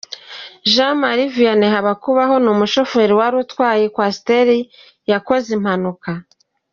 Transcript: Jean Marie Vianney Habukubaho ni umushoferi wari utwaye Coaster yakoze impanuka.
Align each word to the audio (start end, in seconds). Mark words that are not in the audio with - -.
Jean 0.73 0.95
Marie 1.03 1.31
Vianney 1.35 1.71
Habukubaho 1.73 2.35
ni 2.43 2.49
umushoferi 2.55 3.13
wari 3.19 3.35
utwaye 3.43 3.83
Coaster 3.95 4.47
yakoze 5.11 5.49
impanuka. 5.57 6.11